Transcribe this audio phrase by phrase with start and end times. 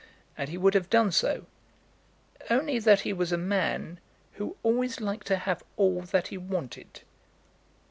[0.35, 1.45] And he would have done so,
[2.49, 3.99] only that he was a man
[4.33, 7.01] who always liked to have all that he wanted.